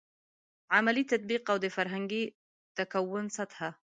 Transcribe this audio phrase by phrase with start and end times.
[0.75, 2.23] عملي تطبیق او د فرهنګي
[2.77, 3.69] تکون سطحه.